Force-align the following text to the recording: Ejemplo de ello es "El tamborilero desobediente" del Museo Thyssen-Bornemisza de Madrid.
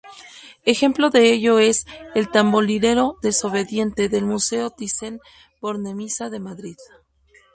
Ejemplo 0.65 1.11
de 1.11 1.31
ello 1.31 1.59
es 1.59 1.85
"El 2.15 2.31
tamborilero 2.31 3.17
desobediente" 3.21 4.09
del 4.09 4.25
Museo 4.25 4.71
Thyssen-Bornemisza 4.71 6.31
de 6.31 6.39
Madrid. 6.39 6.77